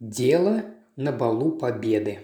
[0.00, 0.62] Дело
[0.94, 2.20] на балу победы.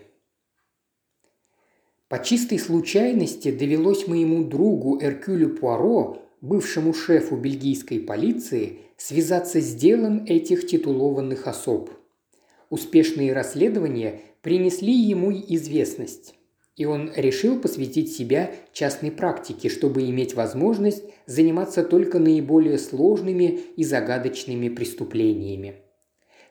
[2.09, 10.25] По чистой случайности довелось моему другу Эркюлю Пуаро, бывшему шефу бельгийской полиции, связаться с делом
[10.25, 11.91] этих титулованных особ.
[12.71, 16.37] Успешные расследования принесли ему известность,
[16.77, 23.83] и он решил посвятить себя частной практике, чтобы иметь возможность заниматься только наиболее сложными и
[23.83, 25.81] загадочными преступлениями–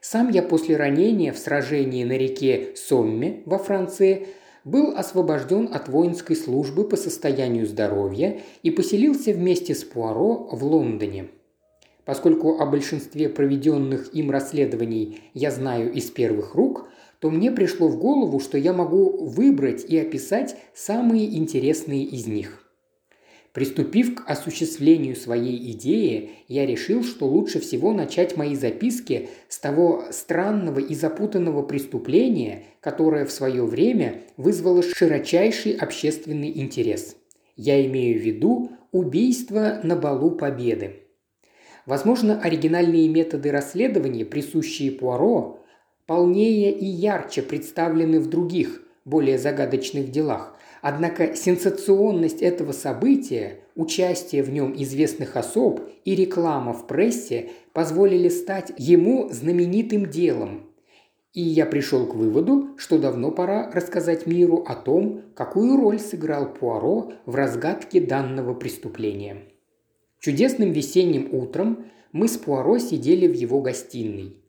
[0.04, 4.28] сам я после ранения в сражении на реке Сомме во Франции
[4.66, 11.30] был освобожден от воинской службы по состоянию здоровья и поселился вместе с Пуаро в Лондоне.
[12.04, 16.90] Поскольку о большинстве проведенных им расследований я знаю из первых рук,
[17.20, 22.63] то мне пришло в голову, что я могу выбрать и описать самые интересные из них.
[23.54, 30.06] Приступив к осуществлению своей идеи, я решил, что лучше всего начать мои записки с того
[30.10, 37.16] странного и запутанного преступления, которое в свое время вызвало широчайший общественный интерес.
[37.56, 41.02] Я имею в виду убийство на балу Победы.
[41.86, 45.60] Возможно, оригинальные методы расследования, присущие Пуаро,
[46.08, 50.53] полнее и ярче представлены в других, более загадочных делах,
[50.84, 58.74] Однако сенсационность этого события, участие в нем известных особ и реклама в прессе позволили стать
[58.78, 60.70] ему знаменитым делом.
[61.32, 66.54] И я пришел к выводу, что давно пора рассказать миру о том, какую роль сыграл
[66.54, 69.38] Пуаро в разгадке данного преступления.
[70.20, 74.43] Чудесным весенним утром мы с Пуаро сидели в его гостиной.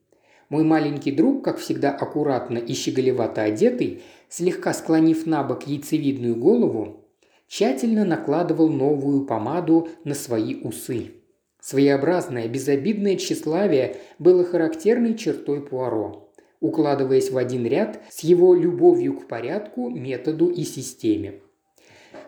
[0.48, 7.04] Мой маленький друг, как всегда аккуратно и щеголевато одетый, слегка склонив на бок яйцевидную голову,
[7.48, 11.12] тщательно накладывал новую помаду на свои усы.
[11.60, 19.26] Своеобразное, безобидное тщеславие было характерной чертой Пуаро, укладываясь в один ряд с его любовью к
[19.26, 21.40] порядку, методу и системе.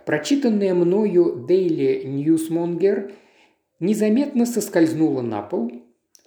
[0.06, 3.12] Прочитанное мною Daily Newsmonger
[3.78, 5.70] незаметно соскользнуло на пол,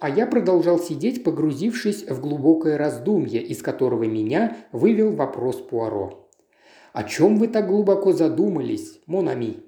[0.00, 6.28] а я продолжал сидеть, погрузившись в глубокое раздумье, из которого меня вывел вопрос Пуаро.
[6.92, 9.58] «О чем вы так глубоко задумались, Монами?»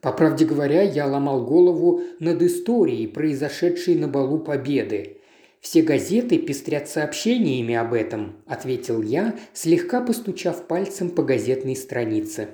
[0.00, 5.16] По правде говоря, я ломал голову над историей, произошедшей на балу Победы.
[5.60, 12.50] «Все газеты пестрят сообщениями об этом»,– ответил я, слегка постучав пальцем по газетной странице.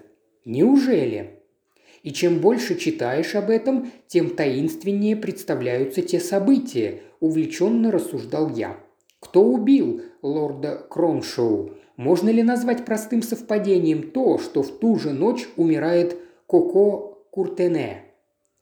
[0.46, 1.44] «Неужели?»
[2.04, 8.76] И чем больше читаешь об этом, тем таинственнее представляются те события, увлеченно рассуждал я.
[9.18, 11.70] Кто убил лорда Кроншоу?
[11.96, 18.04] Можно ли назвать простым совпадением то, что в ту же ночь умирает Коко Куртене?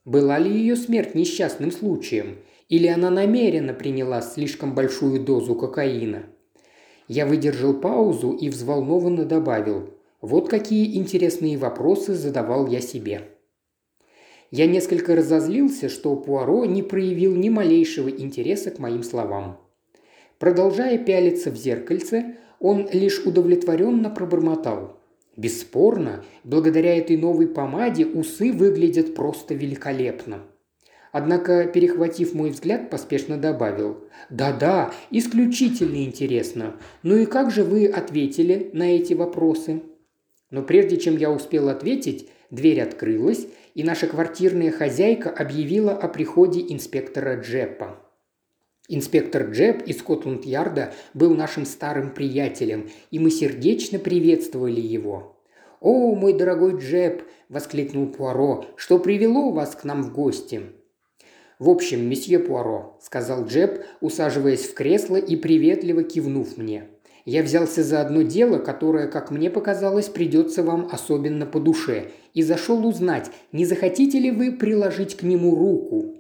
[0.05, 2.39] Была ли ее смерть несчастным случаем?
[2.69, 6.27] Или она намеренно приняла слишком большую дозу кокаина?
[7.09, 9.91] Я выдержал паузу и взволнованно добавил.
[10.21, 13.23] Вот какие интересные вопросы задавал я себе.
[14.53, 19.59] Я несколько разозлился, что Пуаро не проявил ни малейшего интереса к моим словам.
[20.39, 25.01] Продолжая пялиться в зеркальце, он лишь удовлетворенно пробормотал.
[25.39, 30.43] Бесспорно, благодаря этой новой помаде усы выглядят просто великолепно.
[31.13, 34.05] Однако, перехватив мой взгляд, поспешно добавил.
[34.29, 36.77] «Да-да, исключительно интересно.
[37.03, 39.81] Ну и как же вы ответили на эти вопросы?»
[40.51, 46.61] Но прежде чем я успел ответить, дверь открылась, и наша квартирная хозяйка объявила о приходе
[46.69, 47.99] инспектора Джеппа.
[48.89, 55.39] Инспектор Джеб из Скотланд-Ярда был нашим старым приятелем, и мы сердечно приветствовали его.
[55.81, 58.67] «О, мой дорогой Джеб!»– воскликнул Пуаро.
[58.77, 60.63] «Что привело вас к нам в гости?»
[61.59, 66.89] «В общем, месье Пуаро»,– сказал Джеб, усаживаясь в кресло и приветливо кивнув мне.
[67.25, 72.43] Я взялся за одно дело, которое, как мне показалось, придется вам особенно по душе, и
[72.43, 76.17] зашел узнать, не захотите ли вы приложить к нему руку.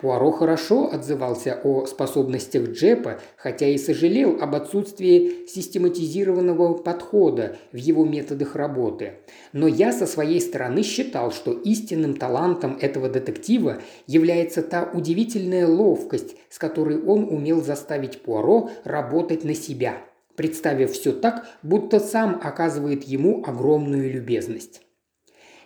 [0.00, 8.04] Пуаро хорошо отзывался о способностях Джепа, хотя и сожалел об отсутствии систематизированного подхода в его
[8.04, 9.18] методах работы.
[9.52, 16.34] Но я со своей стороны считал, что истинным талантом этого детектива является та удивительная ловкость,
[16.48, 19.98] с которой он умел заставить Пуаро работать на себя–
[20.36, 24.82] представив все так, будто сам оказывает ему огромную любезность.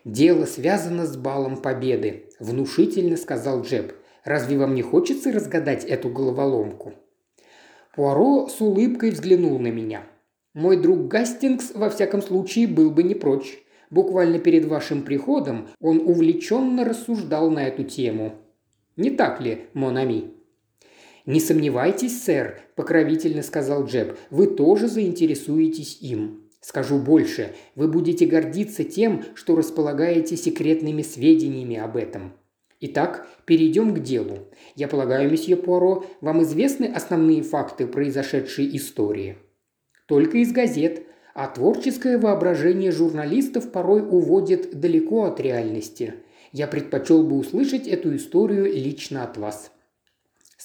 [0.04, 3.92] «Дело связано с балом победы»,– внушительно сказал Джеб.
[4.24, 6.94] «Разве вам не хочется разгадать эту головоломку?»
[7.96, 10.02] Пуаро с улыбкой взглянул на меня.
[10.54, 13.58] «Мой друг Гастингс, во всяком случае, был бы не прочь.
[13.90, 18.36] Буквально перед вашим приходом он увлеченно рассуждал на эту тему.
[18.96, 20.35] Не так ли, Монами?»
[21.26, 26.46] «Не сомневайтесь, сэр»,– покровительно сказал Джеб,– «вы тоже заинтересуетесь им».
[26.60, 32.32] Скажу больше, вы будете гордиться тем, что располагаете секретными сведениями об этом.
[32.80, 34.38] Итак, перейдем к делу.
[34.74, 39.36] Я полагаю, месье Пуаро, вам известны основные факты произошедшей истории?
[40.06, 46.14] Только из газет, а творческое воображение журналистов порой уводит далеко от реальности.
[46.50, 49.70] Я предпочел бы услышать эту историю лично от вас.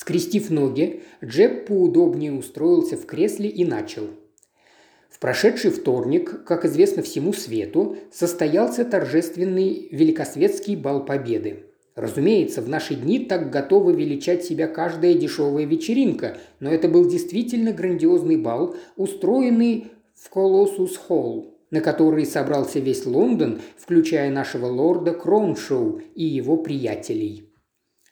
[0.01, 4.07] Скрестив ноги, Джеб поудобнее устроился в кресле и начал.
[5.11, 11.65] В прошедший вторник, как известно всему свету, состоялся торжественный Великосветский бал Победы.
[11.93, 17.71] Разумеется, в наши дни так готова величать себя каждая дешевая вечеринка, но это был действительно
[17.71, 26.01] грандиозный бал, устроенный в Колоссус Холл, на который собрался весь Лондон, включая нашего лорда Кроншоу
[26.15, 27.53] и его приятелей.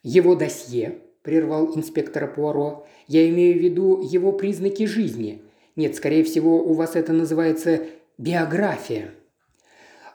[0.03, 5.43] Его досье, прервал инспектора Пуаро, я имею в виду его признаки жизни.
[5.75, 7.81] Нет, скорее всего, у вас это называется
[8.17, 9.11] биография.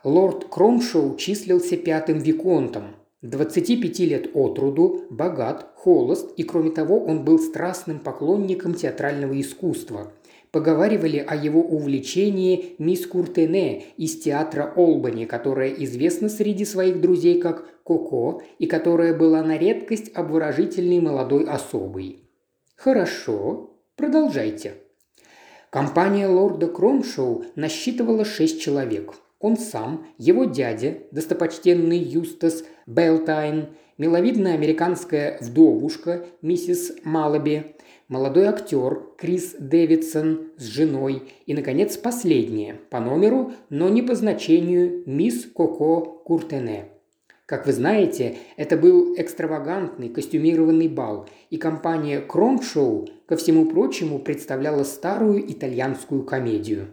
[0.02, 7.24] Лорд Кроншоу числился пятым виконтом– 25 лет от роду, богат, холост и, кроме того, он
[7.24, 10.12] был страстным поклонником театрального искусства.
[10.54, 17.66] Поговаривали о его увлечении мисс Куртене из театра Олбани, которая известна среди своих друзей как
[17.82, 22.20] Коко и которая была на редкость обворожительной молодой особой.
[22.76, 24.74] «Хорошо, продолжайте»,
[25.70, 29.14] Компания лорда Кромшоу насчитывала шесть человек.
[29.40, 37.74] Он сам, его дядя, достопочтенный Юстас Белтайн, миловидная американская вдовушка миссис Малаби,
[38.08, 45.02] молодой актер Крис Дэвидсон с женой и, наконец, последняя, по номеру, но не по значению,
[45.06, 46.88] мисс Коко Куртене.
[47.46, 54.82] Как вы знаете, это был экстравагантный костюмированный бал, и компания Кромшоу, ко всему прочему, представляла
[54.82, 56.88] старую итальянскую комедию.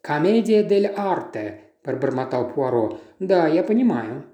[0.00, 2.98] «Комедия дель арте»,– пробормотал Пуаро.
[3.18, 4.24] «Да, я понимаю».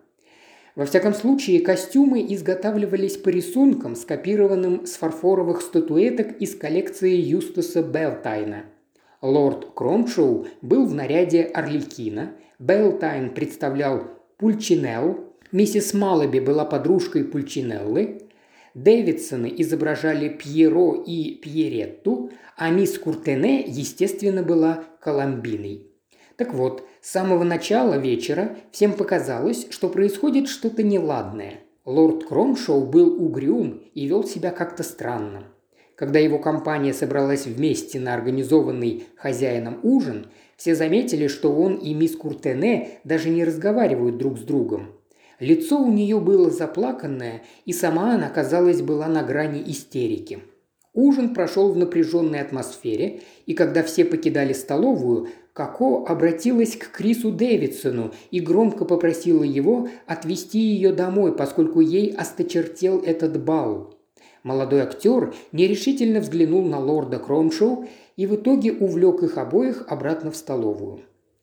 [0.77, 8.67] Во всяком случае, костюмы изготавливались по рисункам, скопированным с фарфоровых статуэток из коллекции Юстаса Белтайна.
[9.23, 14.05] Лорд Кромшоу был в наряде Орликина, Белтайн представлял
[14.37, 18.21] Пульчинелл, миссис Малаби была подружкой Пульчинеллы,
[18.75, 25.86] Дэвидсоны изображали Пьеро и Пьеретту, а мисс Куртене, естественно, была Коломбиной.
[26.37, 31.61] Так вот, с самого начала вечера всем показалось, что происходит что-то неладное.
[31.87, 35.45] Лорд Кромшоу был угрюм и вел себя как-то странно.
[35.95, 42.17] Когда его компания собралась вместе на организованный хозяином ужин, все заметили, что он и мисс
[42.17, 44.93] Куртене даже не разговаривают друг с другом.
[45.39, 50.41] Лицо у нее было заплаканное, и сама она, казалось, была на грани истерики.
[50.93, 58.13] Ужин прошел в напряженной атмосфере, и когда все покидали столовую, Коко обратилась к Крису Дэвидсону
[58.31, 63.95] и громко попросила его отвезти ее домой, поскольку ей осточертел этот бал.
[64.43, 67.87] Молодой актер нерешительно взглянул на лорда Кромшоу
[68.19, 71.01] и в итоге увлек их обоих обратно в столовую.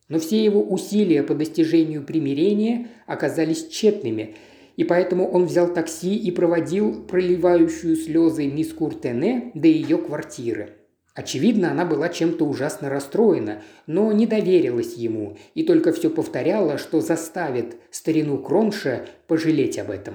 [0.08, 4.36] Но все его усилия по достижению примирения оказались тщетными,
[4.76, 10.74] и поэтому он взял такси и проводил проливающую слезы мисс Куртене до ее квартиры–
[11.14, 17.00] Очевидно, она была чем-то ужасно расстроена, но не доверилась ему и только все повторяла, что
[17.00, 20.14] заставит старину Кронша пожалеть об этом.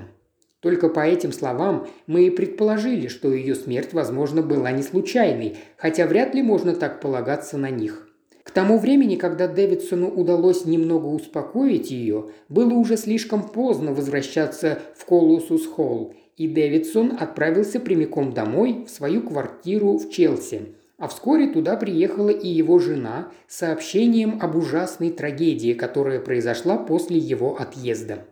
[0.60, 6.06] Только по этим словам мы и предположили, что ее смерть, возможно, была не случайной, хотя
[6.06, 8.06] вряд ли можно так полагаться на них.
[8.44, 15.06] К тому времени, когда Дэвидсону удалось немного успокоить ее, было уже слишком поздно возвращаться в
[15.06, 21.78] Колусус Холл, и Дэвидсон отправился прямиком домой в свою квартиру в Челси– а вскоре туда
[21.78, 28.26] приехала и его жена с сообщением об ужасной трагедии, которая произошла после его отъезда.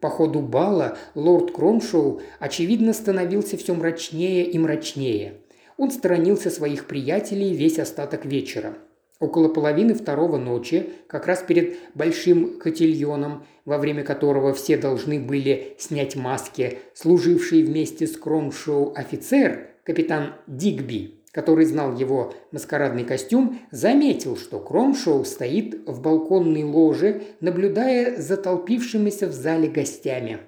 [0.00, 5.40] По ходу бала лорд Кромшоу, очевидно, становился все мрачнее и мрачнее.
[5.76, 8.74] Он сторонился своих приятелей весь остаток вечера.
[9.18, 15.74] Около половины второго ночи, как раз перед большим котельоном, во время которого все должны были
[15.78, 24.36] снять маски, служивший вместе с Кромшоу офицер, капитан Дигби, который знал его маскарадный костюм, заметил,
[24.36, 30.38] что Кромшоу стоит в балконной ложе, наблюдая за толпившимися в зале гостями.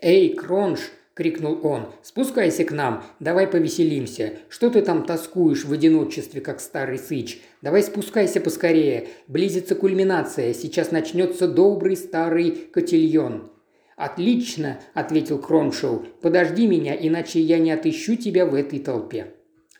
[0.00, 0.80] «Эй, Кронш!»–
[1.14, 1.86] крикнул он.
[2.02, 4.34] «Спускайся к нам, давай повеселимся.
[4.48, 7.40] Что ты там тоскуешь в одиночестве, как старый сыч?
[7.62, 9.08] Давай спускайся поскорее.
[9.26, 13.50] Близится кульминация, сейчас начнется добрый старый котельон».
[13.96, 16.04] «Отлично»,– ответил Кроншоу.
[16.20, 19.32] «Подожди меня, иначе я не отыщу тебя в этой толпе».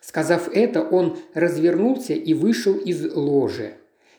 [0.07, 3.73] Сказав это, он развернулся и вышел из ложи.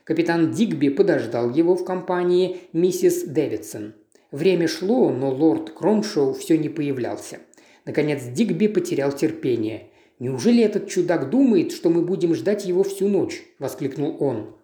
[0.05, 3.95] Капитан Дигби подождал его в компании миссис Дэвидсон.
[4.31, 7.39] Время шло, но лорд Кроншоу все не появлялся.
[7.87, 9.89] Наконец Дигби потерял терпение.
[10.19, 14.57] «Неужели этот чудак думает, что мы будем ждать его всю ночь?»– воскликнул он.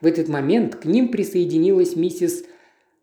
[0.00, 2.44] В этот момент к ним присоединилась миссис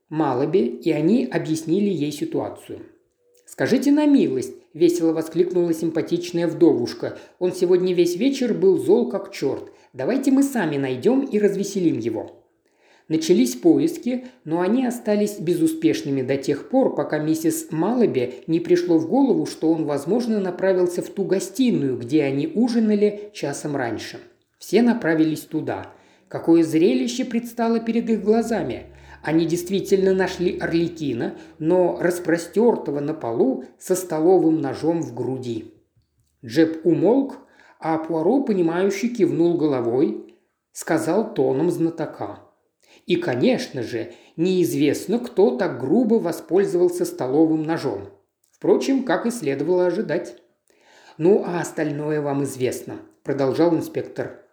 [0.09, 2.81] Малаби, и они объяснили ей ситуацию.
[3.45, 7.17] «Скажите на милость»,– весело воскликнула симпатичная вдовушка.
[7.39, 9.71] «Он сегодня весь вечер был зол как черт.
[9.93, 12.39] Давайте мы сами найдем и развеселим его».
[13.09, 19.09] Начались поиски, но они остались безуспешными до тех пор, пока миссис Малаби не пришло в
[19.09, 24.19] голову, что он, возможно, направился в ту гостиную, где они ужинали часом раньше.
[24.59, 25.91] Все направились туда.
[26.27, 28.85] Какое зрелище предстало перед их глазами!
[29.21, 35.73] Они действительно нашли Орликина, но распростертого на полу со столовым ножом в груди.
[36.43, 37.37] Джеб умолк,
[37.79, 40.35] а Пуаро, понимающий, кивнул головой,
[40.71, 42.39] сказал тоном знатока.
[43.05, 48.09] И, конечно же, неизвестно, кто так грубо воспользовался столовым ножом.
[48.51, 50.35] Впрочем, как и следовало ожидать.
[51.17, 54.45] «Ну, а остальное вам известно»,– продолжал инспектор.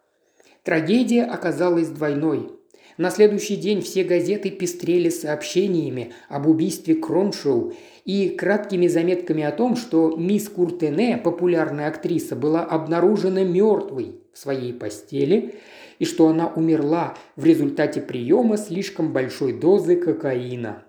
[0.65, 2.56] Трагедия оказалась двойной.
[2.99, 7.75] На следующий день все газеты пестрели сообщениями об убийстве Кроншоу
[8.07, 14.73] и краткими заметками о том, что мисс Куртене, популярная актриса, была обнаружена мертвой в своей
[14.73, 15.57] постели
[15.99, 20.83] и что она умерла в результате приема слишком большой дозы кокаина.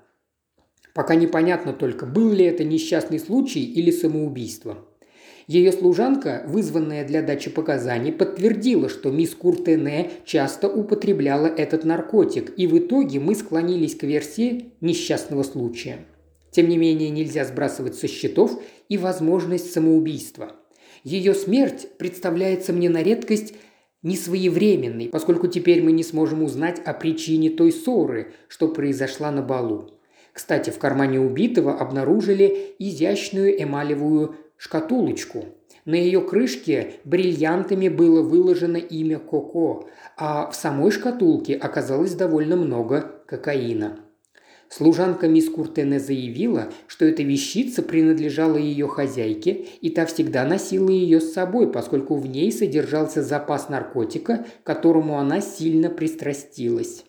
[0.94, 4.77] Пока непонятно только, был ли это несчастный случай или самоубийство.
[5.48, 12.68] Ее служанка, вызванная для дачи показаний, подтвердила, что мисс Куртене часто употребляла этот наркотик, и
[12.68, 16.00] в итоге мы склонились к версии несчастного случая.
[16.51, 20.51] Тем не менее, нельзя сбрасывать со счетов и возможность самоубийства.
[21.06, 23.54] Ее смерть представляется мне на редкость
[24.04, 29.92] несвоевременной, поскольку теперь мы не сможем узнать о причине той ссоры, что произошла на балу.
[30.34, 35.45] Кстати, в кармане убитого обнаружили изящную эмалевую шкатулочку.
[35.85, 39.87] На ее крышке бриллиантами было выложено имя Коко,
[40.17, 43.99] а в самой шкатулке оказалось довольно много кокаина.
[44.69, 51.21] Служанка мисс Куртене заявила, что эта вещица принадлежала ее хозяйке, и та всегда носила ее
[51.21, 57.05] с собой, поскольку в ней содержался запас наркотика, которому она сильно пристрастилась.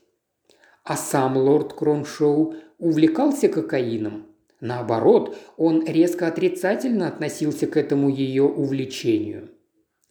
[0.84, 4.27] А сам лорд Кроншоу увлекался кокаином.
[4.60, 9.50] Наоборот, он резко отрицательно относился к этому ее увлечению.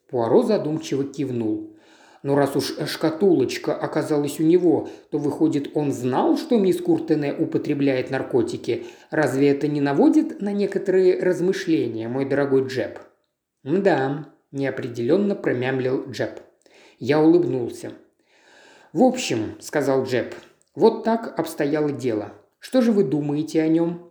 [0.10, 1.74] Пуаро задумчиво кивнул.
[2.24, 8.10] Но раз уж шкатулочка оказалась у него, то выходит, он знал, что мисс Куртене употребляет
[8.10, 8.86] наркотики.
[9.12, 13.00] Разве это не наводит на некоторые размышления, мой дорогой Джеб?
[13.64, 16.40] Да, неопределенно промямлил Джеб.
[17.00, 17.92] Я улыбнулся.
[18.94, 20.34] «В общем»,– сказал Джеб,–
[20.76, 22.34] «вот так обстояло дело.
[22.58, 24.07] Что же вы думаете о нем?»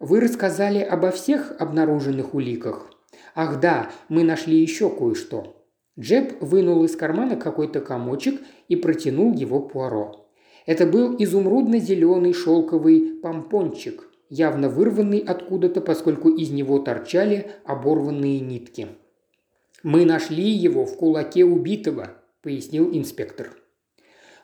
[0.00, 2.90] Вы рассказали обо всех обнаруженных уликах?
[3.34, 5.62] Ах да, мы нашли еще кое-что.
[5.98, 10.26] Джеб вынул из кармана какой-то комочек и протянул его Пуаро.
[10.64, 18.88] Это был изумрудно-зеленый шелковый помпончик, явно вырванный откуда-то, поскольку из него торчали оборванные нитки.
[19.82, 23.50] «Мы нашли его в кулаке убитого»,– пояснил инспектор.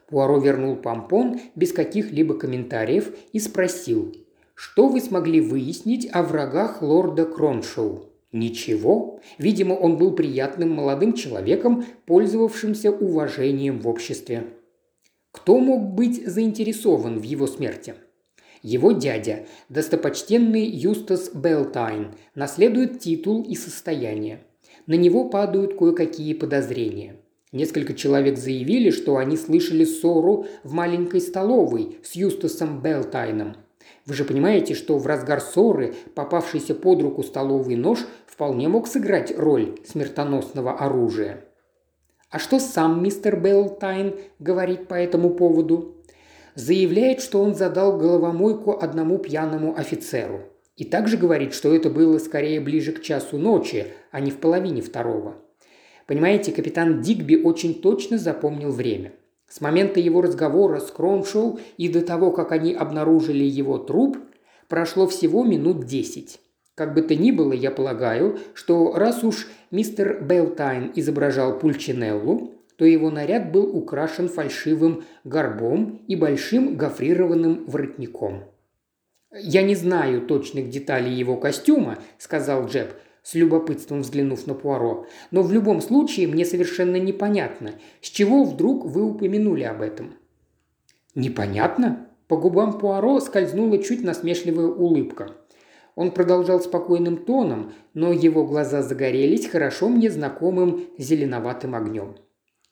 [0.08, 4.14] Пуаро вернул помпон без каких-либо комментариев и спросил,
[4.56, 8.06] что вы смогли выяснить о врагах лорда Кроншоу?
[8.32, 9.20] Ничего.
[9.36, 14.54] Видимо, он был приятным молодым человеком, пользовавшимся уважением в обществе.
[15.30, 17.96] Кто мог быть заинтересован в его смерти?
[18.62, 24.42] Его дядя, достопочтенный Юстас Белтайн, наследует титул и состояние.
[24.86, 27.16] На него падают кое-какие подозрения.
[27.52, 33.56] Несколько человек заявили, что они слышали ссору в маленькой столовой с Юстасом Белтайном–
[34.06, 39.36] вы же понимаете, что в разгар ссоры попавшийся под руку столовый нож вполне мог сыграть
[39.36, 41.44] роль смертоносного оружия.
[42.30, 45.96] А что сам мистер Белтайн говорит по этому поводу?
[46.54, 50.40] Заявляет, что он задал головомойку одному пьяному офицеру.
[50.76, 54.82] И также говорит, что это было скорее ближе к часу ночи, а не в половине
[54.82, 55.36] второго.
[56.06, 59.12] Понимаете, капитан Дигби очень точно запомнил время–
[59.48, 64.18] с момента его разговора с Кромшоу и до того, как они обнаружили его труп,
[64.68, 66.40] прошло всего минут десять.
[66.74, 72.84] Как бы то ни было, я полагаю, что раз уж мистер Белтайн изображал Пульчинеллу, то
[72.84, 78.44] его наряд был украшен фальшивым горбом и большим гофрированным воротником.
[79.32, 82.92] «Я не знаю точных деталей его костюма»,– сказал Джеб,
[83.26, 85.04] с любопытством взглянув на Пуаро.
[85.32, 90.14] «Но в любом случае мне совершенно непонятно, с чего вдруг вы упомянули об этом».
[91.16, 95.32] «Непонятно?» По губам Пуаро скользнула чуть насмешливая улыбка.
[95.96, 102.16] Он продолжал спокойным тоном, но его глаза загорелись хорошо мне знакомым зеленоватым огнем.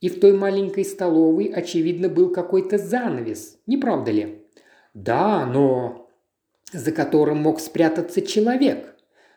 [0.00, 4.44] И в той маленькой столовой, очевидно, был какой-то занавес, не правда ли?
[4.92, 6.08] Да, но...
[6.72, 8.93] За которым мог спрятаться человек.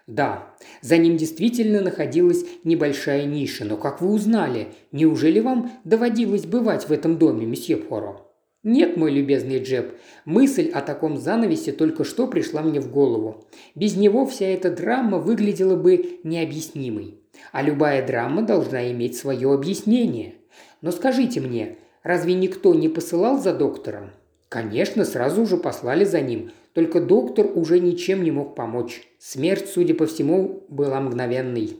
[0.07, 4.69] Да, за ним действительно находилась небольшая ниша, но как вы узнали?
[4.93, 8.23] Неужели вам доводилось бывать в этом доме, месье Пуаро?
[8.63, 9.95] «Нет, мой любезный Джеб,
[10.25, 13.45] мысль о таком занавесе только что пришла мне в голову.
[13.75, 17.21] Без него вся эта драма выглядела бы необъяснимой.
[17.51, 20.35] А любая драма должна иметь свое объяснение.
[20.81, 24.11] Но скажите мне, разве никто не посылал за доктором?
[24.49, 29.01] Конечно, сразу же послали за ним, только доктор уже ничем не мог помочь.
[29.17, 31.79] Смерть, судя по всему, была мгновенной.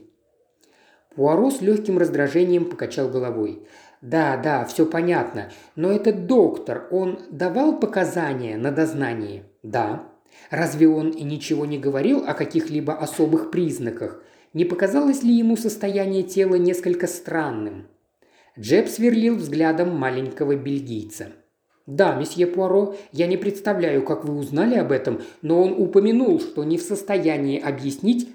[1.14, 3.62] Пуаро с легким раздражением покачал головой.
[4.02, 5.52] «Да, да, все понятно.
[5.76, 10.02] Но этот доктор, он давал показания на дознании?» «Да».
[10.50, 14.20] «Разве он ничего не говорил о каких-либо особых признаках?
[14.52, 17.86] Не показалось ли ему состояние тела несколько странным?»
[18.58, 21.28] Джеб сверлил взглядом маленького бельгийца.
[21.88, 26.62] «Да, месье Пуаро, я не представляю, как вы узнали об этом, но он упомянул, что
[26.62, 28.28] не в состоянии объяснить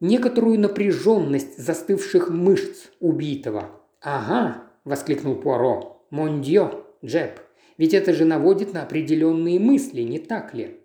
[0.00, 3.66] некоторую напряженность застывших мышц убитого».
[4.00, 6.06] «Ага,– воскликнул Пуаро.
[6.08, 7.40] «Мондьё, Джеб,
[7.76, 10.80] ведь это же наводит на определенные мысли, не так ли?»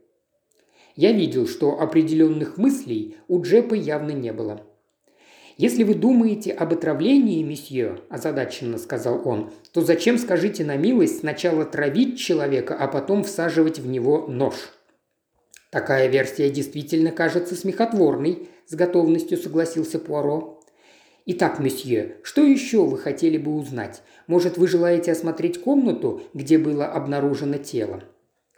[0.97, 4.67] Я видел, что определенных мыслей у Джепа явно не было.
[5.57, 11.63] «Если вы думаете об отравлении, месье»,– озадаченно сказал он,– «то зачем, скажите на милость, сначала
[11.63, 14.55] травить человека, а потом всаживать в него нож?»
[15.71, 20.59] «Такая версия действительно кажется смехотворной»,– с готовностью согласился Пуаро.
[21.25, 24.01] «Итак, месье, что еще вы хотели бы узнать?
[24.27, 28.03] Может, вы желаете осмотреть комнату, где было обнаружено тело?»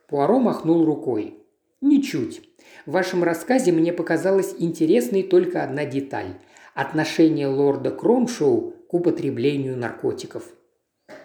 [0.07, 1.43] Пуаро махнул рукой.
[1.79, 2.41] «Ничуть.
[2.87, 6.39] В вашем рассказе мне показалась интересной только одна деталь–
[6.77, 10.43] отношение лорда Кромшоу к употреблению наркотиков.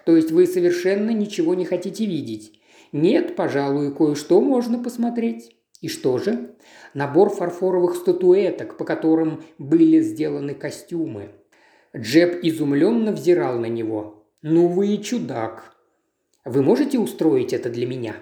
[0.03, 2.59] То есть вы совершенно ничего не хотите видеть?
[2.91, 5.55] Нет, пожалуй, кое-что можно посмотреть.
[5.79, 6.55] И что же?
[6.95, 11.29] Набор фарфоровых статуэток, по которым были сделаны костюмы.
[11.95, 14.25] Джеб изумленно взирал на него.
[14.41, 15.75] «Ну вы и чудак!»
[16.43, 18.15] «Вы можете устроить это для меня?»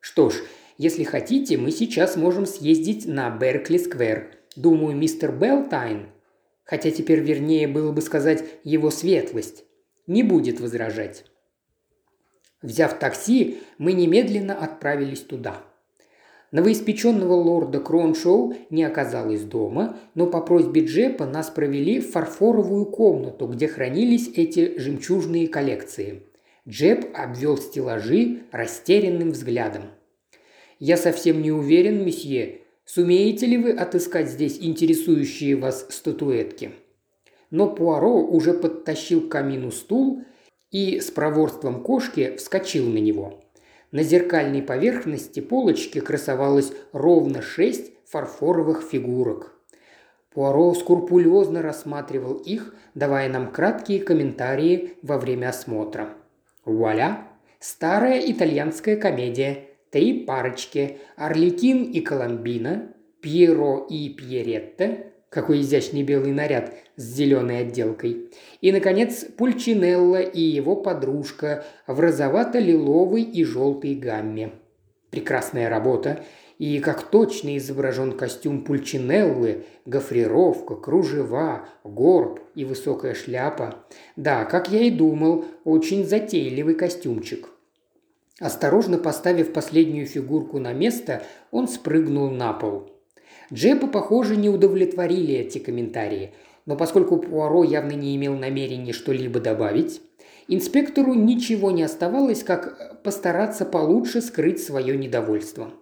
[0.00, 0.34] «Что ж,
[0.76, 4.36] если хотите, мы сейчас можем съездить на Беркли-сквер.
[4.54, 6.08] Думаю, мистер Белтайн,
[6.64, 9.64] хотя теперь вернее было бы сказать его светлость,
[10.06, 11.24] не будет возражать».
[12.62, 15.62] Взяв такси, мы немедленно отправились туда–
[16.54, 23.48] Новоиспеченного лорда Кроншоу не оказалось дома, но по просьбе Джепа нас провели в фарфоровую комнату,
[23.48, 26.22] где хранились эти жемчужные коллекции.
[26.68, 29.82] Джеп обвел стеллажи растерянным взглядом.
[30.78, 36.72] «Я совсем не уверен, месье, сумеете ли вы отыскать здесь интересующие вас статуэтки?»
[37.50, 40.24] Но Пуаро уже подтащил к камину стул
[40.70, 43.40] и с проворством кошки вскочил на него.
[43.92, 49.54] На зеркальной поверхности полочки красовалось ровно шесть фарфоровых фигурок.
[50.32, 56.08] Пуаро скрупулезно рассматривал их, давая нам краткие комментарии во время осмотра.
[56.64, 57.28] Вуаля!
[57.60, 59.68] Старая итальянская комедия.
[59.94, 68.28] Три парочки– Орликин и Коломбина, Пьеро и Пьеретта, какой изящный белый наряд с зеленой отделкой.
[68.60, 74.54] И, наконец, Пульчинелла и его подружка в розовато-лиловой и желтой гамме.
[75.10, 76.24] Прекрасная работа.
[76.58, 83.84] И как точно изображен костюм Пульчинеллы, гофрировка, кружева, горб и высокая шляпа.
[84.16, 87.53] Да, как я и думал, очень затейливый костюмчик.
[88.40, 92.90] Осторожно поставив последнюю фигурку на место, он спрыгнул на пол–
[93.52, 96.32] Джепа, похоже, не удовлетворили эти комментарии,
[96.66, 100.00] но поскольку Пуаро явно не имел намерения что-либо добавить,
[100.48, 105.72] инспектору ничего не оставалось, как постараться получше скрыть свое недовольство.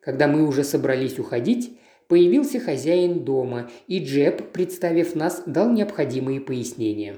[0.00, 7.16] Когда мы уже собрались уходить, появился хозяин дома, и Джеб, представив нас, дал необходимые пояснения.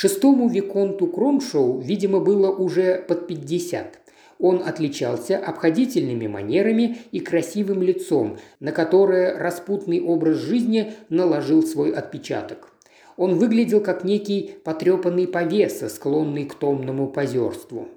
[0.00, 3.98] Шестому Виконту Кроншоу, видимо, было уже под пятьдесят.
[4.38, 12.70] Он отличался обходительными манерами и красивым лицом, на которое распутный образ жизни наложил свой отпечаток.
[13.16, 17.88] Он выглядел как некий потрепанный повеса, склонный к томному позерству.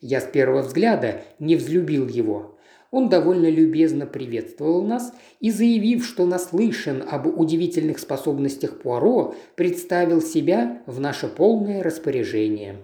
[0.00, 2.56] Я с первого взгляда не взлюбил его.
[2.90, 10.82] Он довольно любезно приветствовал нас и, заявив, что наслышан об удивительных способностях Пуаро, представил себя
[10.86, 12.76] в наше полное распоряжение.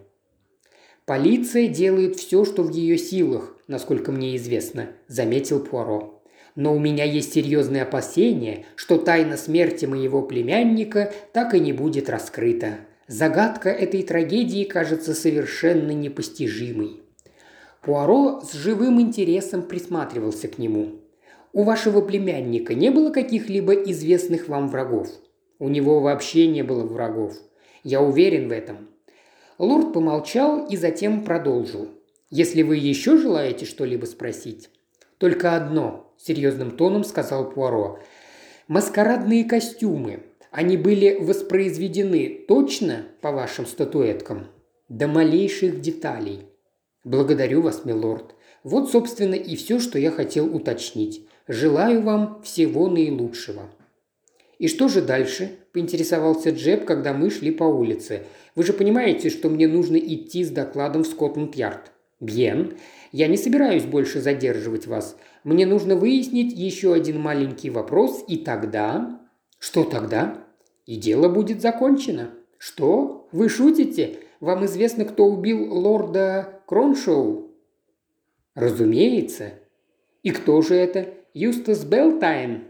[1.07, 6.23] «Полиция делает все, что в ее силах, насколько мне известно»,– заметил Пуаро.
[6.55, 12.09] «Но у меня есть серьезные опасения, что тайна смерти моего племянника так и не будет
[12.09, 12.79] раскрыта.
[13.07, 17.04] Загадка этой трагедии кажется совершенно непостижимой.
[17.85, 21.03] Пуаро с живым интересом присматривался к нему.
[21.53, 25.09] «У вашего племянника не было каких-либо известных вам врагов?»
[25.59, 27.35] «У него вообще не было врагов.
[27.83, 28.89] Я уверен в этом».
[29.59, 31.89] Лорд помолчал и затем продолжил.
[32.31, 34.71] «Если вы еще желаете что-либо спросить?»
[35.19, 38.01] «Только одно»,– серьезным тоном сказал Пуаро.
[38.67, 40.25] «Маскарадные костюмы.
[40.51, 44.47] Они были воспроизведены точно по вашим статуэткам?»
[44.89, 46.49] «До малейших деталей»,
[47.05, 48.35] «Благодарю вас, милорд.
[48.63, 51.27] Вот, собственно, и все, что я хотел уточнить.
[51.47, 53.71] Желаю вам всего наилучшего».
[54.59, 58.25] «И что же дальше?»– поинтересовался Джеб, когда мы шли по улице.
[58.55, 62.75] «Вы же понимаете, что мне нужно идти с докладом в Скотланд-Ярд?» «Бьен.
[63.13, 65.19] Я не собираюсь больше задерживать вас.
[65.43, 69.21] Мне нужно выяснить еще один маленький вопрос, и тогда...»
[69.59, 70.45] «Что тогда?»
[70.87, 72.31] «И дело будет закончено».
[72.57, 73.29] «Что?
[73.33, 74.21] Вы шутите?
[74.45, 77.51] Вам известно, кто убил лорда Кроншоу?»
[78.55, 79.55] «Разумеется».
[80.23, 81.15] «И кто же это?
[81.33, 82.65] Юстас Белтайн?»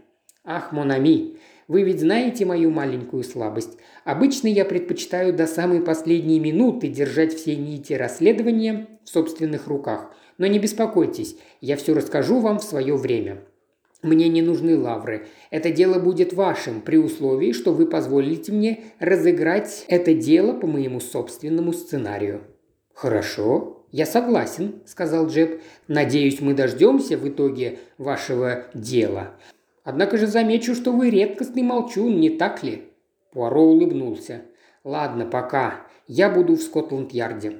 [0.45, 3.77] «Ах, Монами, вы ведь знаете мою маленькую слабость.
[4.05, 10.15] Обычно я предпочитаю до самой последней минуты держать все нити расследования в собственных руках.
[10.37, 13.41] Но не беспокойтесь, я все расскажу вам в свое время.
[14.05, 15.25] Мне не нужны лавры.
[15.49, 20.99] Это дело будет вашим, при условии, что вы позволите мне разыграть это дело по моему
[20.99, 22.41] собственному сценарию».
[22.93, 25.59] «Хорошо, я согласен»,– сказал Джеб.
[25.87, 29.31] «Надеюсь, мы дождемся в итоге вашего дела.
[29.83, 32.83] Однако же замечу, что вы редкостный молчун, не так ли?»
[33.33, 34.43] Пуаро улыбнулся.
[34.83, 35.87] «Ладно, пока.
[36.05, 37.53] Я буду в Скотланд-Ярде».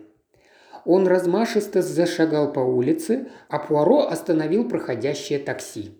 [0.86, 5.96] Он размашисто зашагал по улице, а Пуаро остановил проходящее такси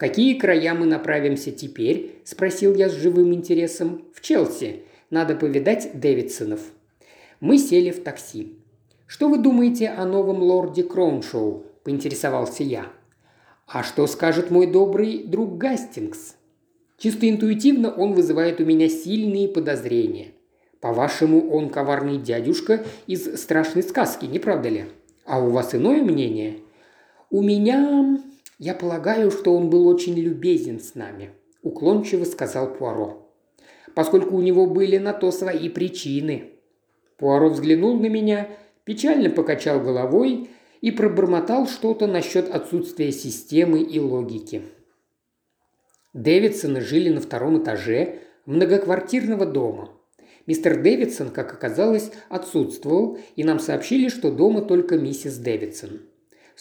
[0.00, 4.06] какие края мы направимся теперь?»– спросил я с живым интересом.
[4.14, 4.84] «В Челси.
[5.10, 6.60] Надо повидать Дэвидсонов».
[7.40, 8.56] Мы сели в такси.
[9.06, 12.86] «Что вы думаете о новом лорде Кроншоу?»– поинтересовался я.
[13.66, 16.36] «А что скажет мой добрый друг Гастингс?»
[16.96, 20.28] Чисто интуитивно он вызывает у меня сильные подозрения.
[20.80, 24.84] По-вашему, он коварный дядюшка из страшной сказки, не правда ли?
[25.26, 26.58] А у вас иное мнение?
[27.30, 28.18] У меня
[28.60, 31.30] «Я полагаю, что он был очень любезен с нами»,–
[31.62, 33.26] уклончиво сказал Пуаро.
[33.94, 36.50] «Поскольку у него были на то свои причины».
[37.16, 38.50] Пуаро взглянул на меня,
[38.84, 40.50] печально покачал головой
[40.82, 44.60] и пробормотал что-то насчет отсутствия системы и логики.
[46.12, 49.88] Дэвидсоны жили на втором этаже многоквартирного дома.
[50.46, 56.09] Мистер Дэвидсон, как оказалось, отсутствовал, и нам сообщили, что дома только миссис Дэвидсон.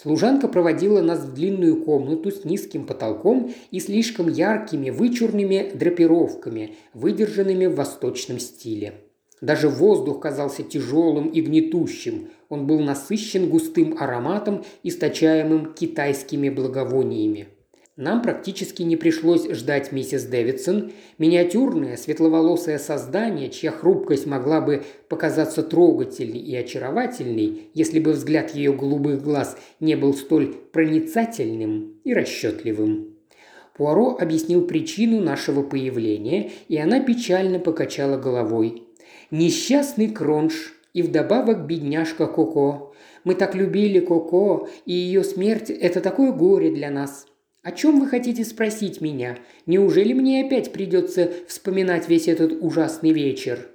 [0.01, 7.65] Служанка проводила нас в длинную комнату с низким потолком и слишком яркими вычурными драпировками, выдержанными
[7.65, 8.93] в восточном стиле.
[9.41, 12.29] Даже воздух казался тяжелым и гнетущим.
[12.47, 17.49] Он был насыщен густым ароматом, источаемым китайскими благовониями.
[17.99, 25.63] Нам практически не пришлось ждать миссис Дэвидсон, миниатюрное светловолосое создание, чья хрупкость могла бы показаться
[25.63, 33.17] трогательной и очаровательной, если бы взгляд ее голубых глаз не был столь проницательным и расчетливым.
[33.75, 38.83] Пуаро объяснил причину нашего появления, и она печально покачала головой.
[39.29, 42.93] «Несчастный Кронш и вдобавок бедняжка Коко.
[43.25, 47.25] Мы так любили Коко, и ее смерть– это такое горе для нас.
[47.69, 49.37] «О чем вы хотите спросить меня?
[49.67, 53.67] Неужели мне опять придется вспоминать весь этот ужасный вечер?»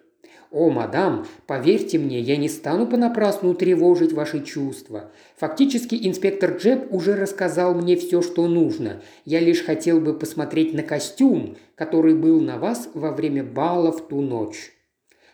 [0.50, 5.12] «О, мадам, поверьте мне, я не стану понапрасну тревожить ваши чувства.
[5.36, 9.00] Фактически инспектор Джеб уже рассказал мне все, что нужно.
[9.24, 14.08] Я лишь хотел бы посмотреть на костюм, который был на вас во время бала в
[14.08, 14.72] ту ночь».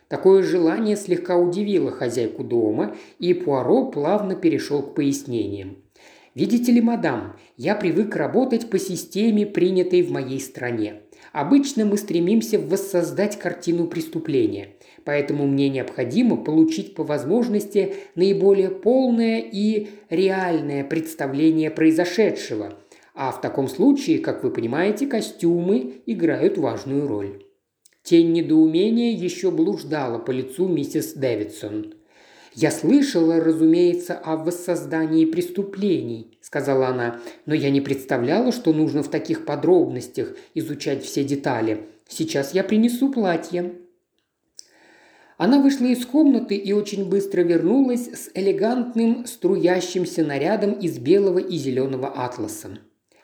[0.07, 5.80] Такое желание слегка удивило хозяйку дома, и Пуаро плавно перешел к пояснениям.
[6.33, 11.01] Видите ли, мадам, я привык работать по системе, принятой в моей стране.
[11.33, 19.89] Обычно мы стремимся воссоздать картину преступления, поэтому мне необходимо получить по возможности наиболее полное и
[20.09, 22.79] реальное представление произошедшего.
[23.13, 27.43] А в таком случае, как вы понимаете, костюмы играют важную роль.
[28.03, 31.93] Тень недоумения еще блуждала по лицу миссис Дэвидсон.
[32.53, 39.09] «Я слышала, разумеется, о воссоздании преступлений»,– сказала она,– «но я не представляла, что нужно в
[39.09, 41.85] таких подробностях изучать все детали.
[42.07, 43.75] Сейчас я принесу платье».
[45.37, 51.57] Она вышла из комнаты и очень быстро вернулась с элегантным струящимся нарядом из белого и
[51.57, 52.77] зеленого атласа.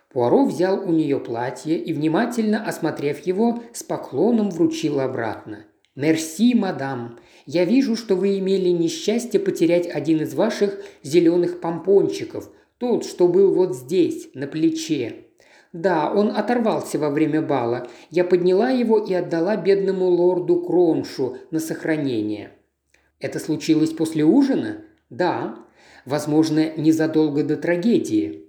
[0.09, 5.65] Пуаро взял у нее платье и, внимательно осмотрев его, с поклоном вручил обратно.
[5.95, 7.19] «Мерси, мадам.
[7.47, 13.53] Я вижу, что вы имели несчастье потерять один из ваших зеленых помпончиков, тот, что был
[13.53, 15.27] вот здесь, на плече.
[15.71, 17.88] Да, он оторвался во время бала.
[18.12, 22.51] Я подняла его и отдала бедному лорду Кроншу на сохранение.
[23.19, 24.81] Это случилось после ужина?
[25.10, 25.55] Да.
[26.05, 28.43] Возможно, незадолго до трагедии.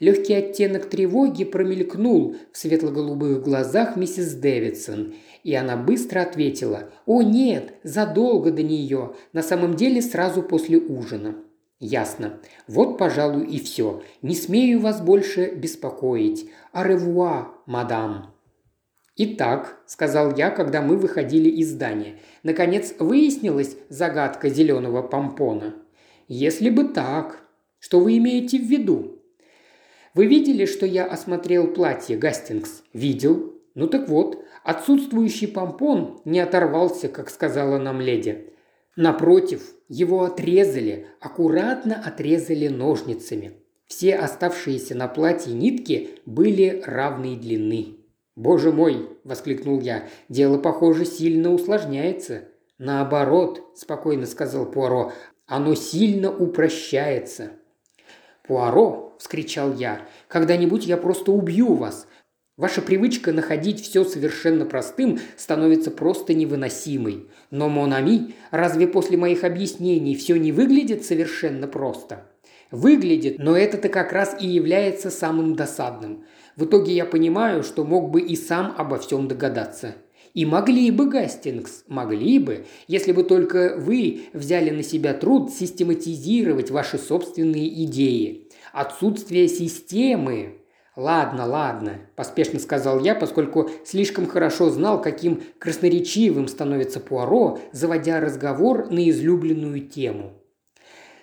[0.00, 7.74] Легкий оттенок тревоги промелькнул в светло-голубых глазах миссис Дэвидсон, и она быстро ответила «О нет,
[7.82, 11.36] задолго до нее, на самом деле сразу после ужина».
[11.80, 12.40] «Ясно.
[12.66, 14.02] Вот, пожалуй, и все.
[14.20, 16.50] Не смею вас больше беспокоить.
[16.72, 18.34] Аревуа, мадам».
[19.16, 25.74] «Итак»,– сказал я, когда мы выходили из здания,– «наконец выяснилась загадка зеленого помпона».
[26.26, 27.42] «Если бы так.
[27.78, 29.18] Что вы имеете в виду?»
[30.14, 33.57] «Вы видели, что я осмотрел платье, Гастингс?» «Видел.
[33.78, 38.52] Ну так вот, отсутствующий помпон не оторвался, как сказала нам леди.
[38.96, 43.52] Напротив, его отрезали, аккуратно отрезали ножницами.
[43.86, 47.98] Все оставшиеся на платье нитки были равной длины.
[48.34, 50.08] «Боже мой!»– воскликнул я.
[50.28, 52.48] «Дело, похоже, сильно усложняется».
[52.78, 55.12] «Наоборот»,– спокойно сказал Пуаро,–
[55.46, 57.50] «оно сильно упрощается».
[58.44, 60.00] «Пуаро!»– вскричал я.
[60.26, 62.07] «Когда-нибудь я просто убью вас.
[62.58, 67.28] Ваша привычка находить все совершенно простым становится просто невыносимой.
[67.52, 72.26] Но, Монами, разве после моих объяснений все не выглядит совершенно просто?
[72.72, 76.24] Выглядит, но это-то как раз и является самым досадным.
[76.56, 79.94] В итоге я понимаю, что мог бы и сам обо всем догадаться.
[80.34, 86.72] И могли бы, Гастингс, могли бы, если бы только вы взяли на себя труд систематизировать
[86.72, 88.48] ваши собственные идеи.
[88.72, 90.58] Отсутствие системы
[90.98, 98.90] «Ладно, ладно»,– поспешно сказал я, поскольку слишком хорошо знал, каким красноречивым становится Пуаро, заводя разговор
[98.90, 100.32] на излюбленную тему.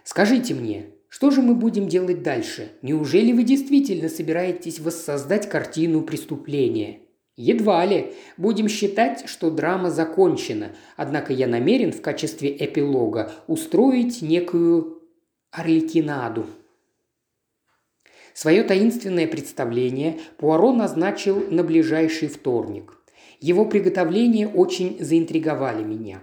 [0.05, 2.71] «Скажите мне, что же мы будем делать дальше?
[2.81, 6.99] Неужели вы действительно собираетесь воссоздать картину преступления?»
[7.35, 8.13] Едва ли.
[8.37, 15.01] Будем считать, что драма закончена, однако я намерен в качестве эпилога устроить некую
[15.51, 16.45] Орликинаду.
[18.35, 22.97] Свое таинственное представление Пуаро назначил на ближайший вторник.
[23.39, 26.19] Его приготовления очень заинтриговали меня.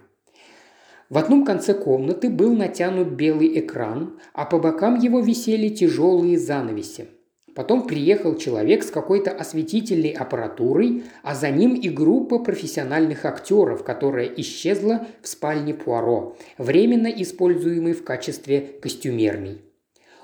[1.09, 7.07] В одном конце комнаты был натянут белый экран, а по бокам его висели тяжелые занавеси.
[7.55, 14.27] Потом приехал человек с какой-то осветительной аппаратурой, а за ним и группа профессиональных актеров, которая
[14.27, 19.62] исчезла в спальне Пуаро, временно используемой в качестве костюмерной.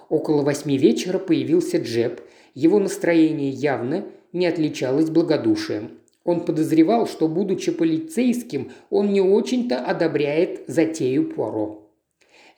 [0.09, 2.21] Около восьми вечера появился Джеб.
[2.55, 5.99] Его настроение явно не отличалось благодушием.
[6.25, 11.88] Он подозревал, что, будучи полицейским, он не очень-то одобряет затею Пуаро.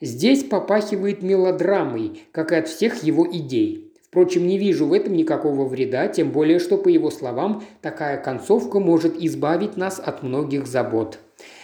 [0.01, 3.93] Здесь попахивает мелодрамой, как и от всех его идей.
[4.03, 8.79] Впрочем, не вижу в этом никакого вреда, тем более, что, по его словам, такая концовка
[8.79, 11.19] может избавить нас от многих забот.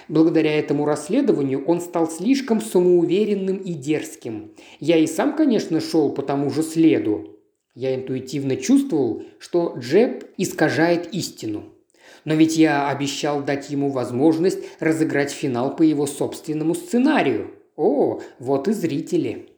[0.10, 4.54] Благодаря этому расследованию он стал слишком самоуверенным и дерзким.
[4.80, 7.38] Я и сам, конечно, шел по тому же следу.
[7.76, 11.66] Я интуитивно чувствовал, что Джеб искажает истину.
[12.24, 17.52] Но ведь я обещал дать ему возможность разыграть финал по его собственному сценарию.
[17.76, 19.50] О, вот и зрители.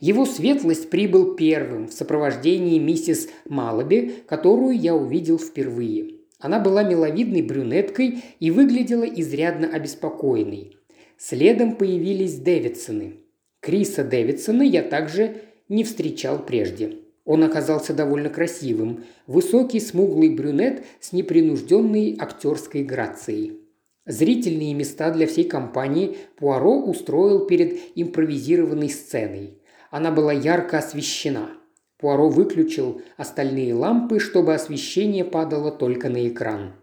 [0.00, 7.42] Его светлость прибыл первым в сопровождении миссис Малаби, которую я увидел впервые– она была миловидной
[7.42, 10.76] брюнеткой и выглядела изрядно обеспокоенной.
[11.16, 13.16] Следом появились Дэвидсоны.
[13.60, 16.98] Криса Дэвидсона я также не встречал прежде.
[17.24, 23.60] Он оказался довольно красивым, высокий смуглый брюнет с непринужденной актерской грацией.
[24.06, 29.58] Зрительные места для всей компании Пуаро устроил перед импровизированной сценой.
[29.90, 31.50] Она была ярко освещена.
[31.98, 36.74] Пуаро выключил остальные лампы, чтобы освещение падало только на экран.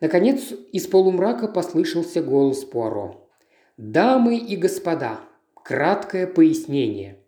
[0.00, 3.28] Наконец, из полумрака послышался голос Пуаро.
[3.76, 5.20] «Дамы и господа,
[5.62, 7.18] краткое пояснение.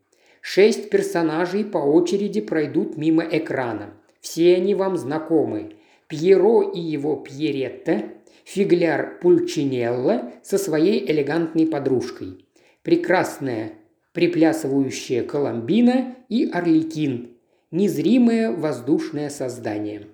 [0.40, 3.94] Шесть персонажей по очереди пройдут мимо экрана.
[4.20, 5.74] Все они вам знакомы.
[6.06, 8.04] Пьеро и его Пьеретта,
[8.44, 12.46] фигляр Пульчинелло со своей элегантной подружкой.
[12.82, 13.72] прекрасная
[14.18, 17.36] приплясывающая Коломбина и Орликин,
[17.70, 20.08] незримое воздушное создание.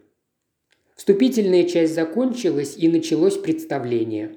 [0.94, 4.32] Вступительная часть закончилась и началось представление.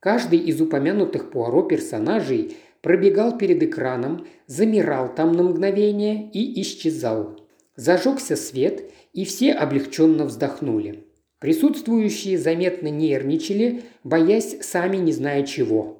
[0.00, 7.38] Каждый из упомянутых Пуаро персонажей пробегал перед экраном, замирал там на мгновение и исчезал.
[7.76, 11.04] Зажегся свет, и все облегченно вздохнули.
[11.40, 15.99] Присутствующие заметно нервничали, боясь сами не зная чего.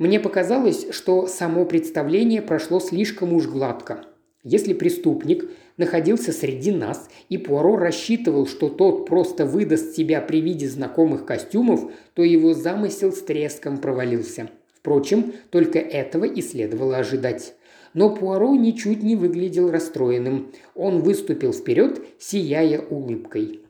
[0.00, 4.06] Мне показалось, что само представление прошло слишком уж гладко.
[4.42, 10.66] Если преступник находился среди нас, и Пуаро рассчитывал, что тот просто выдаст себя при виде
[10.70, 14.48] знакомых костюмов, то его замысел с треском провалился.
[14.74, 17.52] Впрочем, только этого и следовало ожидать.
[17.92, 20.50] Но Пуаро ничуть не выглядел расстроенным.
[20.74, 23.60] Он выступил вперед, сияя улыбкой.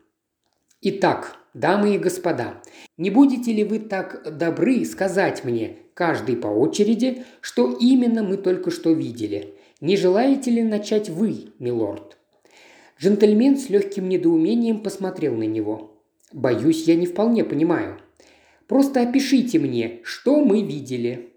[0.81, 2.61] «Итак, дамы и господа,
[2.95, 8.71] не будете ли вы так добры сказать мне, каждый по очереди, что именно мы только
[8.71, 9.53] что видели.
[9.81, 12.17] Не желаете ли начать вы, милорд?»
[12.99, 16.01] Джентльмен с легким недоумением посмотрел на него.
[16.33, 17.99] «Боюсь, я не вполне понимаю.
[18.65, 21.35] Просто опишите мне, что мы видели».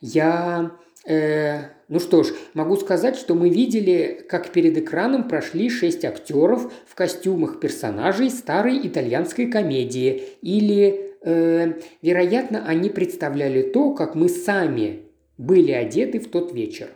[0.00, 0.70] «Я...
[1.04, 6.72] Э, ну что ж, могу сказать, что мы видели, как перед экраном прошли шесть актеров
[6.86, 15.04] в костюмах персонажей старой итальянской комедии или э, вероятно, они представляли то, как мы сами
[15.36, 16.88] были одеты в тот вечер.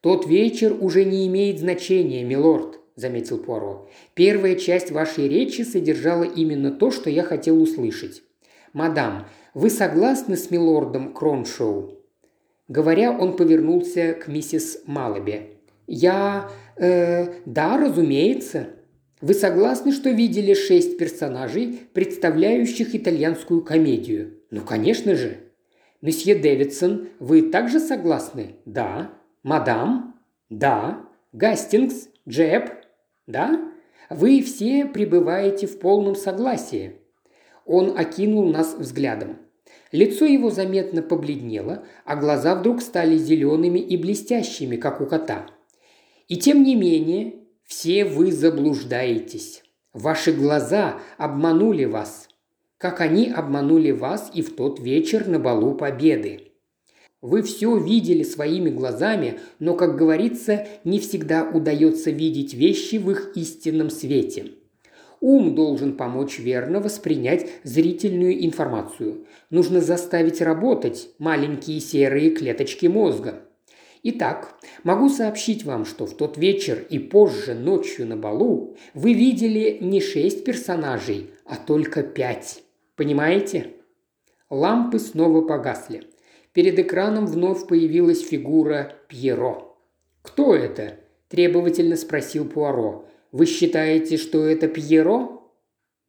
[0.00, 3.88] «Тот вечер уже не имеет значения, милорд»,– заметил Пуаро.
[4.14, 8.22] «Первая часть вашей речи содержала именно то, что я хотел услышать.
[8.72, 11.98] Мадам, вы согласны с милордом Кроншоу?»
[12.66, 15.58] Говоря, он повернулся к миссис Малаби.
[15.86, 16.50] «Я...
[16.76, 18.70] Э, да, разумеется»,
[19.22, 24.34] вы согласны, что видели шесть персонажей, представляющих итальянскую комедию?
[24.50, 25.38] Ну, конечно же.
[26.00, 28.56] Месье Дэвидсон, вы также согласны?
[28.64, 29.12] Да.
[29.44, 30.16] Мадам?
[30.50, 31.08] Да.
[31.32, 32.08] Гастингс?
[32.28, 32.70] Джеб?
[33.28, 33.72] Да.
[34.10, 36.96] Вы все пребываете в полном согласии.
[37.64, 39.36] Он окинул нас взглядом.
[39.92, 45.46] Лицо его заметно побледнело, а глаза вдруг стали зелеными и блестящими, как у кота.
[46.26, 47.34] И тем не менее,
[47.72, 49.62] все вы заблуждаетесь.
[49.94, 52.28] Ваши глаза обманули вас,
[52.76, 56.52] как они обманули вас и в тот вечер на балу Победы.
[57.22, 63.32] Вы все видели своими глазами, но, как говорится, не всегда удается видеть вещи в их
[63.36, 64.50] истинном свете.
[65.22, 69.24] Ум должен помочь верно воспринять зрительную информацию.
[69.48, 73.46] Нужно заставить работать маленькие серые клеточки мозга–
[74.04, 79.78] Итак, могу сообщить вам, что в тот вечер и позже ночью на балу вы видели
[79.80, 82.64] не шесть персонажей, а только пять.
[82.96, 83.74] Понимаете?
[84.50, 86.02] Лампы снова погасли.
[86.52, 89.68] Перед экраном вновь появилась фигура Пьеро.
[90.20, 90.96] «Кто это?»–
[91.28, 93.06] требовательно спросил Пуаро.
[93.30, 95.40] «Вы считаете, что это Пьеро?»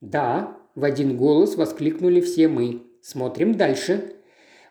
[0.01, 2.81] «Да»,– в один голос воскликнули все мы.
[3.01, 4.13] «Смотрим дальше».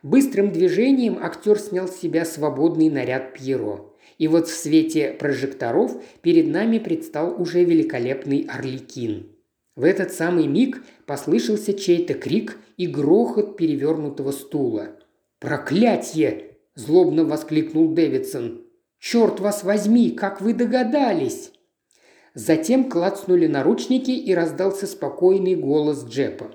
[0.03, 3.93] Быстрым движением актер снял с себя свободный наряд Пьеро.
[4.19, 9.29] И вот в свете прожекторов перед нами предстал уже великолепный Орликин.
[9.77, 14.99] В этот самый миг послышался чей-то крик и грохот перевернутого стула.
[15.39, 18.67] «Проклятье!»– злобно воскликнул Дэвидсон.
[18.99, 21.53] «Черт вас возьми, как вы догадались!»
[22.35, 26.51] Затем клацнули наручники и раздался спокойный голос Джепа.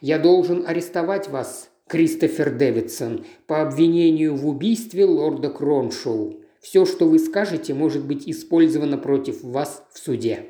[0.00, 6.40] «Я должен арестовать вас, Кристофер Дэвидсон, по обвинению в убийстве лорда Кроншоу.
[6.62, 10.46] Все, что вы скажете, может быть использовано против вас в суде».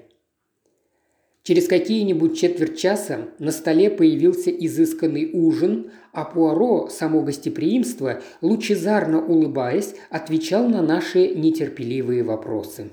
[1.42, 9.96] Через какие-нибудь четверть часа на столе появился изысканный ужин, а Пуаро, само гостеприимство, лучезарно улыбаясь,
[10.11, 12.92] отвечал на наши нетерпеливые вопросы.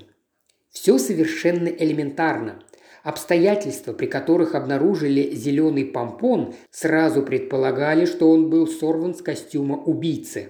[0.70, 2.60] Все совершенно элементарно.
[3.02, 10.48] Обстоятельства, при которых обнаружили зеленый помпон, сразу предполагали, что он был сорван с костюма убийцы.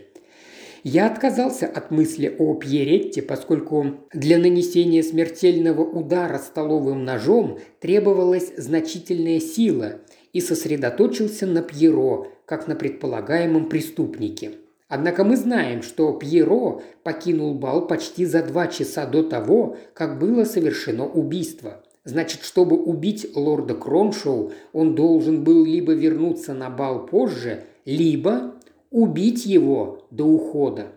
[0.83, 9.41] Я отказался от мысли о Пьеретте, поскольку для нанесения смертельного удара столовым ножом требовалась значительная
[9.41, 10.01] сила,
[10.33, 14.53] и сосредоточился на Пьеро, как на предполагаемом преступнике.
[14.89, 20.45] Однако мы знаем, что Пьеро покинул бал почти за два часа до того, как было
[20.45, 27.65] совершено убийство– Значит, чтобы убить лорда Кроншоу, он должен был либо вернуться на бал позже,
[27.85, 28.55] либо
[28.91, 30.93] убить его до ухода.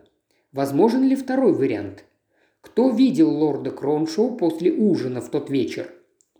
[0.54, 2.06] Возможен ли второй вариант?
[2.62, 5.92] Кто видел лорда Кроншоу после ужина в тот вечер?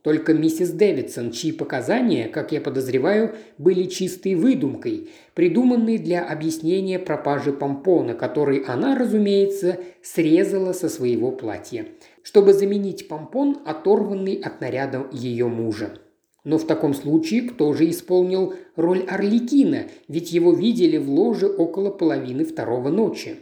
[0.04, 7.54] Только миссис Дэвидсон, чьи показания, как я подозреваю, были чистой выдумкой, придуманной для объяснения пропажи
[7.54, 11.86] помпона, который она, разумеется, срезала со своего платья,
[12.22, 15.94] чтобы заменить помпон, оторванный от наряда ее мужа.
[16.44, 21.90] Но в таком случае кто же исполнил роль Орликина, ведь его видели в ложе около
[21.90, 23.38] половины второго ночи.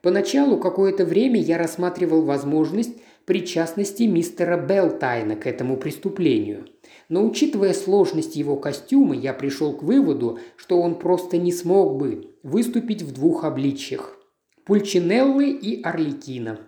[0.00, 2.96] Поначалу какое-то время я рассматривал возможность
[3.30, 6.66] причастности мистера Белтайна к этому преступлению.
[7.08, 12.34] Но учитывая сложность его костюма, я пришел к выводу, что он просто не смог бы
[12.42, 14.16] выступить в двух обличьях–
[14.64, 16.58] Пульчинеллы и Орликина.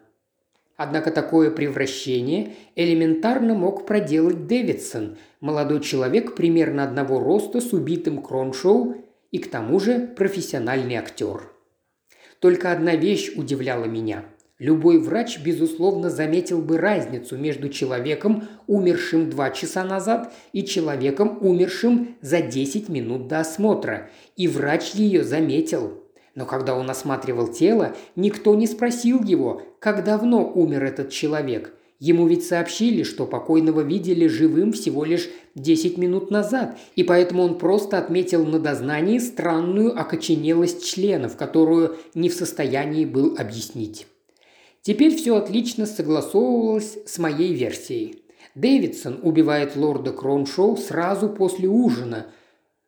[0.76, 8.98] Однако такое превращение элементарно мог проделать Дэвидсон, молодой человек примерно одного роста с убитым Кроншоу
[9.32, 11.42] и к тому же профессиональный актер.
[12.38, 14.26] Только одна вещь удивляла меня.
[14.62, 22.14] Любой врач, безусловно, заметил бы разницу между человеком, умершим два часа назад, и человеком, умершим
[22.20, 24.08] за 10 минут до осмотра.
[24.36, 26.04] И врач ее заметил.
[26.36, 31.74] Но когда он осматривал тело, никто не спросил его, как давно умер этот человек.
[31.98, 37.58] Ему ведь сообщили, что покойного видели живым всего лишь 10 минут назад, и поэтому он
[37.58, 44.06] просто отметил на дознании странную окоченелость членов, которую не в состоянии был объяснить.
[44.82, 48.24] Теперь все отлично согласовывалось с моей версией.
[48.56, 52.26] Дэвидсон убивает лорда Кроншоу сразу после ужина,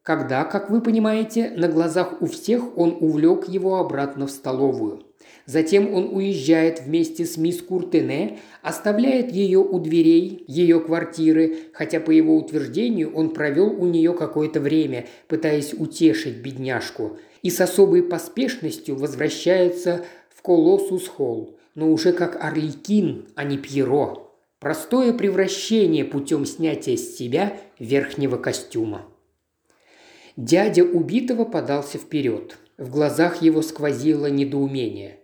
[0.02, 5.04] когда, как вы понимаете, на глазах у всех он увлек его обратно в столовую.
[5.46, 12.10] Затем он уезжает вместе с мисс Куртене, оставляет ее у дверей ее квартиры, хотя по
[12.10, 18.96] его утверждению он провел у нее какое-то время, пытаясь утешить бедняжку, и с особой поспешностью
[18.96, 24.30] возвращается в Колоссус Холл но уже как Орликин, а не Пьеро.
[24.60, 29.06] Простое превращение путем снятия с себя верхнего костюма.
[30.36, 32.56] Дядя убитого подался вперед.
[32.76, 35.20] В глазах его сквозило недоумение.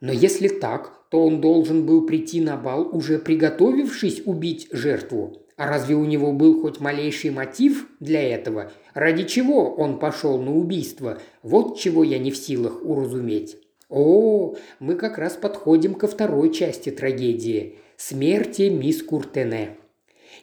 [0.00, 5.42] Но если так, то он должен был прийти на бал, уже приготовившись убить жертву.
[5.56, 8.72] А разве у него был хоть малейший мотив для этого?
[8.94, 11.18] Ради чего он пошел на убийство?
[11.42, 13.58] Вот чего я не в силах уразуметь.
[13.90, 19.78] О, мы как раз подходим ко второй части трагедии– смерти мисс Куртене.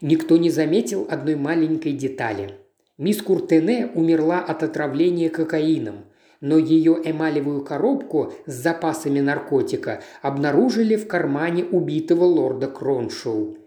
[0.01, 2.55] Никто не заметил одной маленькой детали.
[2.97, 6.03] Мисс Куртене умерла от отравления кокаином,
[6.41, 13.57] но ее эмалевую коробку с запасами наркотика обнаружили в кармане убитого лорда Кроншоу.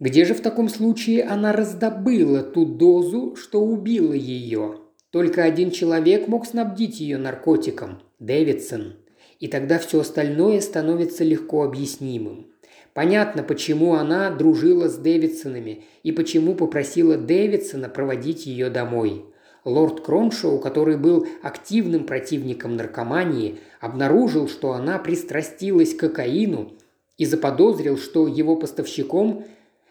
[0.00, 4.80] Где же в таком случае она раздобыла ту дозу, что убила ее?
[5.10, 8.96] Только один человек мог снабдить ее наркотиком– Дэвидсон–
[9.40, 12.46] и тогда все остальное становится легко объяснимым.
[12.94, 19.24] Понятно, почему она дружила с Дэвидсонами и почему попросила Дэвидсона проводить ее домой.
[19.64, 26.72] Лорд Кроншоу, который был активным противником наркомании, обнаружил, что она пристрастилась к кокаину
[27.16, 29.44] и заподозрил, что его поставщиком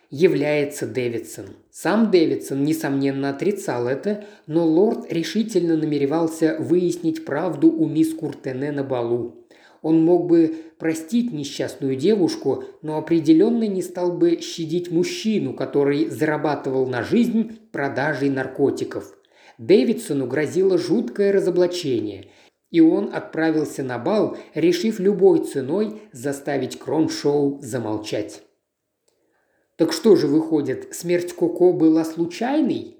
[0.10, 1.46] является Дэвидсон.
[1.72, 8.84] Сам Дэвидсон, несомненно, отрицал это, но лорд решительно намеревался выяснить правду у мисс Куртене на
[8.84, 9.39] балу.
[9.82, 16.88] Он мог бы простить несчастную девушку, но определенно не стал бы щадить мужчину, который зарабатывал
[16.88, 19.18] на жизнь продажей наркотиков.
[19.58, 22.30] Дэвидсону грозило жуткое разоблачение,
[22.72, 28.44] и он отправился на бал, решив любой ценой заставить Кроншоу замолчать.
[29.76, 32.98] Так что же выходит, смерть Коко была случайной?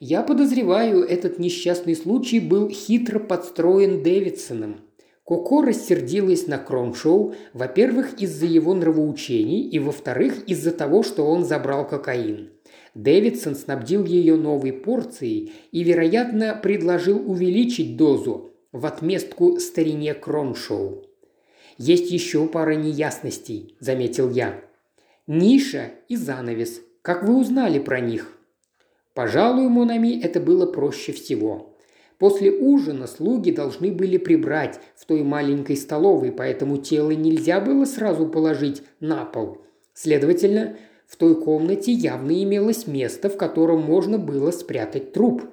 [0.00, 4.80] Я подозреваю, этот несчастный случай был хитро подстроен Дэвидсоном.
[5.30, 11.86] Коко рассердилась на Кромшоу, во-первых, из-за его нравоучений, и, во-вторых, из-за того, что он забрал
[11.86, 12.50] кокаин.
[12.96, 21.04] Дэвидсон снабдил ее новой порцией и, вероятно, предложил увеличить дозу в отместку старине Кромшоу.
[21.78, 24.60] «Есть еще пара неясностей»,– заметил я.
[25.28, 26.80] Ниша и занавес.
[27.02, 28.36] Как вы узнали про них?»
[29.14, 31.69] Пожалуй, Монами это было проще всего.
[32.20, 38.26] После ужина слуги должны были прибрать в той маленькой столовой, поэтому тело нельзя было сразу
[38.26, 39.62] положить на пол.
[39.94, 40.76] Следовательно,
[41.08, 45.44] в той комнате явно имелось место, в котором можно было спрятать труп.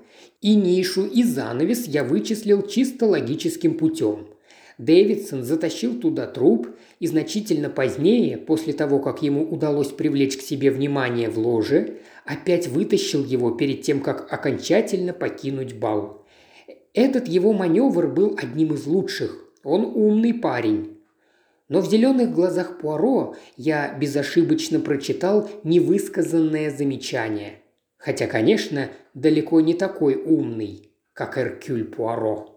[0.41, 4.27] И нишу, и занавес я вычислил чисто логическим путем.
[4.77, 6.67] Дэвидсон затащил туда труп
[6.99, 12.67] и значительно позднее, после того, как ему удалось привлечь к себе внимание в ложе, опять
[12.67, 16.26] вытащил его перед тем, как окончательно покинуть бал.
[16.97, 19.37] Этот его маневр был одним из лучших.
[19.63, 20.97] Он умный парень.
[21.69, 27.61] Но в зеленых глазах Пуаро я безошибочно прочитал невысказанное замечание.
[27.99, 32.56] Хотя, конечно, далеко не такой умный, как Эркюль Пуаро.